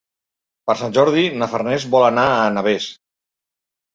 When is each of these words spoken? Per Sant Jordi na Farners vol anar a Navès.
Per 0.69 0.75
Sant 0.79 0.93
Jordi 0.97 1.25
na 1.41 1.49
Farners 1.51 1.85
vol 1.95 2.05
anar 2.07 2.25
a 2.37 2.47
Navès. 2.57 2.87